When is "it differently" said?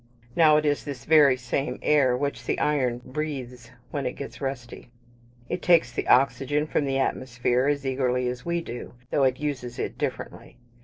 9.77-10.57